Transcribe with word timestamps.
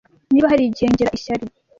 niba 0.31 0.51
hari 0.51 0.63
igihe 0.65 0.87
ngira 0.91 1.15
ishyari 1.17 1.43